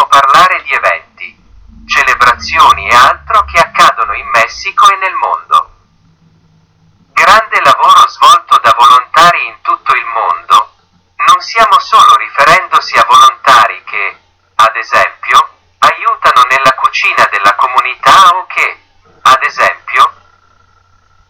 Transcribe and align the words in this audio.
possiamo 0.00 0.06
parlare 0.06 0.62
di 0.62 0.72
eventi, 0.72 1.36
celebrazioni 1.86 2.88
e 2.88 2.94
altro 2.94 3.44
che 3.44 3.58
accadono 3.58 4.14
in 4.14 4.26
Messico 4.28 4.88
e 4.90 4.96
nel 4.96 5.14
mondo. 5.14 5.70
Grande 7.12 7.60
lavoro 7.60 8.08
svolto 8.08 8.58
da 8.62 8.74
volontari 8.78 9.46
in 9.46 9.56
tutto 9.60 9.94
il 9.94 10.04
mondo, 10.06 10.72
non 11.26 11.40
siamo 11.40 11.78
solo 11.80 12.16
riferendosi 12.16 12.96
a 12.96 13.04
volontari 13.04 13.82
che, 13.84 14.16
ad 14.54 14.74
esempio, 14.76 15.48
aiutano 15.78 16.46
nella 16.48 16.74
cucina 16.74 17.28
della 17.30 17.54
comunità 17.56 18.28
o 18.36 18.46
che, 18.46 18.80
ad 19.22 19.42
esempio, 19.42 20.12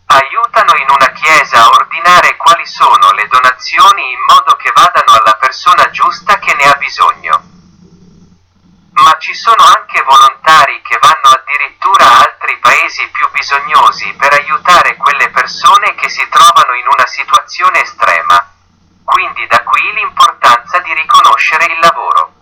aiutano 0.07 0.77
in 0.77 0.91
una 0.91 1.11
chiesa 1.13 1.65
a 1.65 1.69
ordinare 1.71 2.37
quali 2.37 2.67
sono 2.67 3.11
le 3.13 3.27
donazioni 3.27 4.13
in 4.13 4.19
paesi 12.91 13.09
più 13.11 13.31
bisognosi 13.31 14.13
per 14.15 14.33
aiutare 14.33 14.97
quelle 14.97 15.31
persone 15.31 15.95
che 15.95 16.09
si 16.09 16.27
trovano 16.29 16.75
in 16.75 16.87
una 16.91 17.07
situazione 17.07 17.83
estrema. 17.83 18.51
Quindi 19.05 19.47
da 19.47 19.63
qui 19.63 19.81
l'importanza 19.95 20.81
di 20.81 20.93
riconoscere 20.95 21.67
il 21.67 21.79
lavoro. 21.79 22.33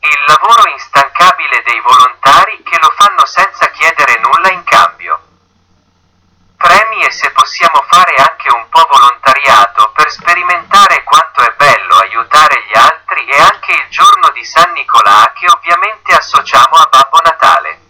Il 0.00 0.24
lavoro 0.26 0.70
instancabile 0.70 1.62
dei 1.62 1.80
volontari 1.80 2.62
che 2.62 2.78
lo 2.80 2.90
fanno 2.96 3.26
senza 3.26 3.68
chiedere 3.70 4.18
nulla 4.20 4.50
in 4.50 4.64
cambio. 4.64 5.20
Premi 6.56 7.04
e 7.04 7.10
se 7.10 7.30
possiamo 7.32 7.84
fare 7.86 8.14
anche 8.14 8.48
un 8.50 8.66
po' 8.70 8.88
volontariato 8.90 9.92
per 9.92 10.10
sperimentare 10.10 11.04
quanto 11.04 11.42
è 11.42 11.52
bello 11.56 11.96
aiutare 11.96 12.64
gli 12.64 12.76
altri 12.76 13.26
e 13.26 13.38
anche 13.38 13.72
il 13.72 13.88
giorno 13.90 14.30
di 14.30 14.44
San 14.44 14.72
Nicolà 14.72 15.32
che 15.34 15.50
ovviamente 15.50 16.14
associamo 16.14 16.76
a 16.76 16.88
Babbo 16.90 17.20
Natale. 17.22 17.83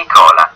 Nicola. 0.00 0.50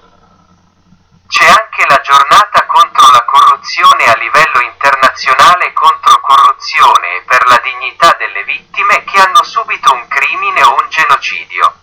C'è 1.28 1.46
anche 1.46 1.84
la 1.86 2.00
giornata 2.00 2.64
contro 2.64 3.10
la 3.10 3.24
corruzione 3.24 4.04
a 4.06 4.16
livello 4.16 4.60
internazionale 4.60 5.72
contro 5.74 6.18
corruzione 6.20 7.16
e 7.16 7.22
per 7.24 7.46
la 7.46 7.58
dignità 7.58 8.14
delle 8.18 8.42
vittime 8.44 9.04
che 9.04 9.20
hanno 9.20 9.42
subito 9.42 9.92
un 9.92 10.08
crimine 10.08 10.62
o 10.62 10.76
un 10.80 10.88
genocidio. 10.88 11.74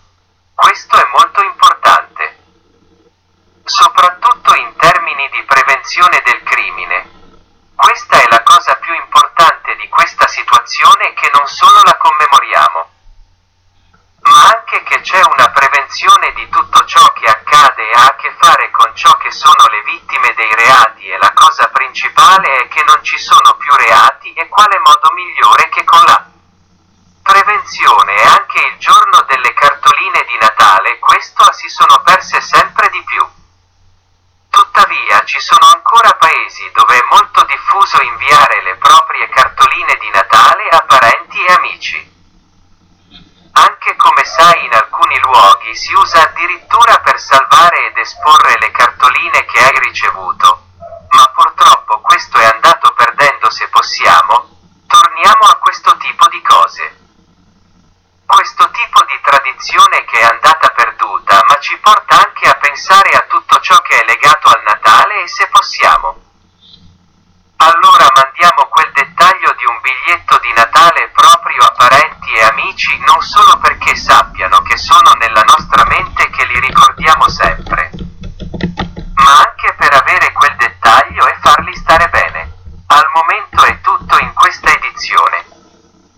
Questo 0.54 0.96
è 0.96 1.08
molto 1.16 1.42
importante. 1.42 2.38
Soprattutto 3.64 4.54
in 4.56 4.74
termini 4.76 5.28
di 5.28 5.42
prevenzione 5.44 6.20
del 6.24 6.42
crimine. 6.42 7.10
Questa 7.76 8.20
è 8.20 8.26
la 8.28 8.42
cosa 8.42 8.74
più 8.74 8.92
importante 8.94 9.76
di 9.76 9.88
questa 9.88 10.26
situazione 10.26 11.14
che 11.14 11.30
non 11.32 11.46
solo 11.46 11.80
la 11.84 11.96
commemoriamo, 11.96 12.90
ma 14.22 14.46
anche 14.46 14.82
che 14.84 15.00
c'è 15.00 15.22
una 15.24 15.50
prevenzione 15.50 16.32
di 16.32 16.48
tutto 16.48 16.84
ciò 16.86 17.12
che 17.12 17.26
accade 17.26 17.41
e 17.62 17.92
ha 17.94 18.06
a 18.06 18.16
che 18.16 18.34
fare 18.38 18.70
con 18.72 18.90
ciò 18.96 19.16
che 19.18 19.30
sono 19.30 19.66
le 19.70 19.82
vittime 19.82 20.34
dei 20.34 20.52
reati 20.54 21.06
e 21.06 21.16
la 21.18 21.32
cosa 21.32 21.68
principale 21.68 22.56
è 22.56 22.68
che 22.68 22.82
non 22.82 23.02
ci 23.04 23.16
sono 23.18 23.54
più 23.56 23.72
reati 23.76 24.32
e 24.32 24.48
quale 24.48 24.78
modo 24.78 25.12
migliore 25.14 25.68
che 25.68 25.84
con 25.84 26.02
la 26.04 26.26
prevenzione 27.22 28.16
e 28.16 28.26
anche 28.26 28.66
il 28.66 28.78
giorno 28.78 29.22
delle 29.28 29.52
cartoline 29.54 30.24
di 30.26 30.36
Natale 30.40 30.98
questo 30.98 31.52
si 31.52 31.68
sono 31.68 32.02
perse 32.02 32.40
sempre 32.40 32.90
di 32.90 33.02
più. 33.04 33.24
Tuttavia 34.50 35.24
ci 35.24 35.40
sono 35.40 35.66
ancora 35.72 36.12
paesi 36.14 36.68
dove 36.72 36.98
è 36.98 37.06
molto 37.10 37.44
diffuso 37.44 38.02
inviare 38.02 38.62
le 38.62 38.74
proprie 38.74 39.28
cartoline 39.28 39.96
di 39.98 40.10
Natale 40.10 40.68
a 40.68 40.82
parenti 40.82 41.44
e 41.44 41.52
amici. 41.52 42.10
Anche 43.52 43.96
come 43.96 44.24
sai 44.24 44.64
in 44.64 44.74
alcuni 44.74 45.18
luoghi 45.20 45.76
si 45.76 45.92
usa 45.94 46.31
esporre 48.22 48.56
le 48.60 48.70
cartoline 48.70 49.44
che 49.46 49.58
hai 49.58 49.78
ricevuto. 49.80 50.66
Ma 51.10 51.26
purtroppo 51.34 52.00
questo 52.00 52.38
è 52.38 52.44
andato 52.44 52.94
perdendo 52.94 53.50
se 53.50 53.68
possiamo. 53.68 54.48
Torniamo 54.86 55.44
a 55.50 55.56
questo 55.56 55.96
tipo 55.96 56.28
di 56.28 56.40
cose. 56.42 57.00
Questo 58.24 58.70
tipo 58.70 59.04
di 59.04 59.18
tradizione 59.22 60.04
che 60.04 60.20
è 60.20 60.22
andata 60.22 60.68
perduta 60.68 61.42
ma 61.48 61.58
ci 61.58 61.76
porta 61.78 62.24
anche 62.24 62.48
a 62.48 62.54
pensare 62.54 63.10
a 63.10 63.26
tutto 63.28 63.60
ciò 63.60 63.76
che 63.82 64.00
è 64.00 64.04
legato 64.06 64.48
al 64.48 64.62
Natale 64.64 65.22
e 65.24 65.28
se 65.28 65.48
possiamo. 65.48 66.30
Allora 67.56 68.10
mandiamo 68.14 68.66
quel 68.70 68.90
dettaglio 68.92 69.52
di 69.54 69.64
un 69.66 69.78
biglietto 69.80 70.38
di 70.38 70.52
Natale 70.52 71.10
proprio 71.10 71.62
a 71.62 71.72
parenti 71.72 72.32
e 72.32 72.42
amici 72.42 72.98
non 73.06 73.20
solo 73.20 73.58
perché 73.58 73.94
sappiano 73.94 74.62
che 74.62 74.76
sono 74.76 75.12
nella 75.20 75.42
nostra 75.42 75.84
mente 75.84 76.28
che 76.30 76.44
li 76.46 76.58
ricordiamo 76.58 77.28
sempre, 77.28 77.90
ma 79.14 79.38
anche 79.46 79.74
per 79.78 79.94
avere 79.94 80.32
quel 80.32 80.56
dettaglio 80.56 81.26
e 81.28 81.36
farli 81.40 81.76
stare 81.76 82.08
bene. 82.08 82.52
Al 82.86 83.08
momento 83.14 83.62
è 83.62 83.80
tutto 83.80 84.18
in 84.18 84.32
questa 84.34 84.72
edizione. 84.72 85.44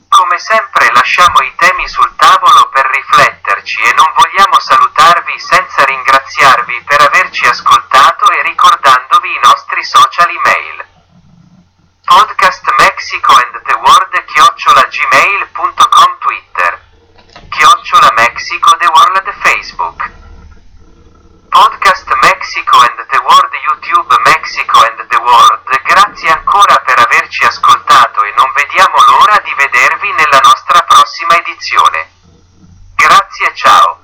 Come 0.09 0.39
sempre 0.39 0.91
lasciamo 1.05 1.43
i 1.43 1.53
temi 1.57 1.87
sul 1.87 2.17
tavolo 2.17 2.71
per 2.71 2.87
rifletterci 2.87 3.79
e 3.79 3.93
non 3.93 4.11
vogliamo 4.17 4.59
salutarvi 4.59 5.39
senza 5.39 5.85
ringraziarvi 5.85 6.81
per 6.81 7.03
averci 7.03 7.45
ascoltato 7.45 8.31
e 8.31 8.41
ricordandovi 8.41 9.29
i 9.29 9.41
nostri 9.45 9.85
social 9.85 10.31
email. 10.31 10.83
Podcast 12.07 12.65
Mexico 12.79 13.35
and 13.35 13.63
the 13.65 13.75
World 13.75 14.25
chiocciola 14.25 14.83
gmail.com 14.89 16.19
Twitter. 16.21 16.81
Chiocciola 17.51 18.11
Mexico 18.17 18.75
the 18.79 18.89
World 18.89 19.31
Facebook. 19.43 20.11
Podcast 21.51 22.09
Mexico 22.23 22.79
and 22.81 23.07
the 23.11 23.21
World 23.29 23.53
YouTube 23.69 24.17
Mexico 24.25 24.81
and 24.89 25.07
the 25.07 25.21
World. 25.21 25.83
Grazie 25.85 26.31
ancora 26.31 26.81
per 26.81 26.99
averci 26.99 27.45
ascoltato 27.45 28.23
e 28.25 28.33
non 28.37 28.51
vediamo 28.55 28.97
l'ora 29.07 29.39
di 29.41 29.53
vedervi 29.55 30.11
nella 30.13 30.41
nostra 30.43 30.84
prossima 31.25 31.39
edizione. 31.39 32.09
Grazie 32.95 33.49
e 33.49 33.55
ciao! 33.55 34.03